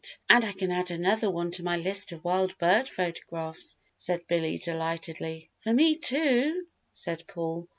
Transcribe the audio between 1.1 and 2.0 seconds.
one to my